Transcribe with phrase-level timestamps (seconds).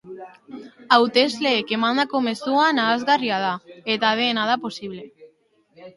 [0.95, 3.53] Hautesleek emandako mezua nahasgarria da
[3.97, 5.07] eta dena da posible.